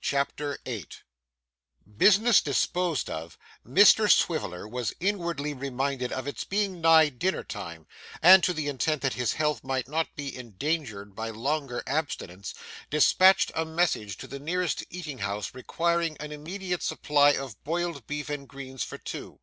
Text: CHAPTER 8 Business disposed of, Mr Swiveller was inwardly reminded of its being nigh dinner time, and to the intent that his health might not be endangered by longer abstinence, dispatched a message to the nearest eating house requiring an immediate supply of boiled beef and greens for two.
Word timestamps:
CHAPTER 0.00 0.58
8 0.66 1.04
Business 1.96 2.40
disposed 2.40 3.08
of, 3.08 3.38
Mr 3.64 4.10
Swiveller 4.10 4.66
was 4.66 4.92
inwardly 4.98 5.54
reminded 5.54 6.10
of 6.12 6.26
its 6.26 6.42
being 6.42 6.80
nigh 6.80 7.10
dinner 7.10 7.44
time, 7.44 7.86
and 8.20 8.42
to 8.42 8.52
the 8.52 8.66
intent 8.66 9.02
that 9.02 9.12
his 9.12 9.34
health 9.34 9.62
might 9.62 9.86
not 9.86 10.16
be 10.16 10.34
endangered 10.36 11.14
by 11.14 11.30
longer 11.30 11.80
abstinence, 11.86 12.54
dispatched 12.90 13.52
a 13.54 13.64
message 13.64 14.16
to 14.16 14.26
the 14.26 14.40
nearest 14.40 14.82
eating 14.90 15.18
house 15.18 15.54
requiring 15.54 16.16
an 16.16 16.32
immediate 16.32 16.82
supply 16.82 17.30
of 17.30 17.62
boiled 17.62 18.04
beef 18.08 18.28
and 18.28 18.48
greens 18.48 18.82
for 18.82 18.98
two. 18.98 19.38